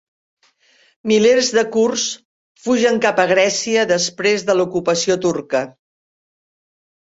[1.09, 2.05] Milers de kurds
[2.63, 5.63] fugen cap a Grècia després de l'ocupació turca